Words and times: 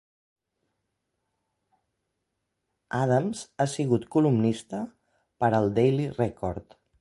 Adams 3.01 3.43
ha 3.59 3.71
sigut 3.75 4.11
columnista 4.17 4.81
per 5.45 5.51
al 5.61 5.71
"Daily 5.81 6.09
Record". 6.19 6.81